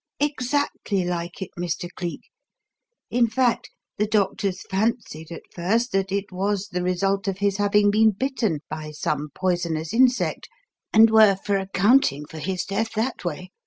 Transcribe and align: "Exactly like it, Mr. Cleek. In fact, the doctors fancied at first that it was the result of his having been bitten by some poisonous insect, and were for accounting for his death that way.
"Exactly 0.19 1.05
like 1.05 1.43
it, 1.43 1.51
Mr. 1.59 1.87
Cleek. 1.95 2.21
In 3.11 3.27
fact, 3.29 3.69
the 3.99 4.07
doctors 4.07 4.63
fancied 4.67 5.31
at 5.31 5.43
first 5.53 5.91
that 5.91 6.11
it 6.11 6.31
was 6.31 6.69
the 6.69 6.81
result 6.81 7.27
of 7.27 7.37
his 7.37 7.57
having 7.57 7.91
been 7.91 8.09
bitten 8.09 8.61
by 8.67 8.89
some 8.89 9.29
poisonous 9.35 9.93
insect, 9.93 10.47
and 10.91 11.11
were 11.11 11.37
for 11.45 11.55
accounting 11.55 12.25
for 12.25 12.39
his 12.39 12.65
death 12.65 12.93
that 12.95 13.23
way. 13.23 13.51